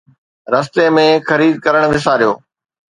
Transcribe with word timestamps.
رستي 0.53 0.85
۾ 0.97 1.05
خريد 1.29 1.53
ڪرڻ 1.65 1.81
وساريو 1.93 2.33